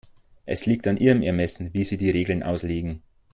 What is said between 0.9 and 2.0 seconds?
Ihrem Ermessen, wie Sie